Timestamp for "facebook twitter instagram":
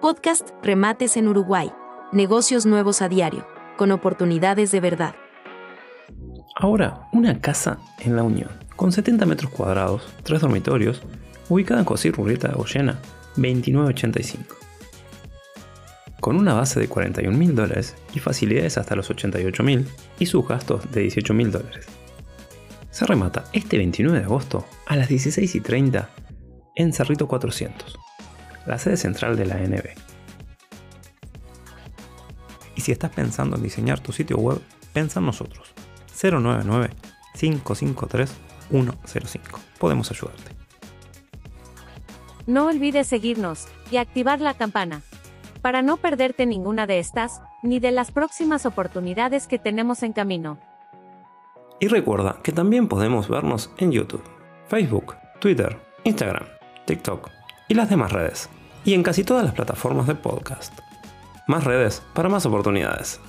54.68-56.46